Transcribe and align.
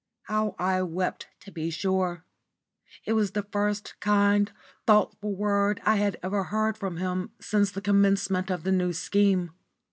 How 0.23 0.55
I 0.57 0.81
wept 0.81 1.27
to 1.41 1.51
be 1.51 1.69
sure. 1.69 2.25
It 3.05 3.13
was 3.13 3.33
the 3.33 3.43
first 3.43 3.99
kind, 3.99 4.51
thoughtful 4.87 5.35
word 5.35 5.79
I 5.85 5.97
had 5.97 6.17
ever 6.23 6.45
heard 6.45 6.75
from 6.75 6.97
him 6.97 7.33
since 7.39 7.69
the 7.69 7.81
commencement 7.81 8.49
of 8.49 8.63
the 8.63 8.71
New 8.71 8.93
Scheme. 8.93 9.51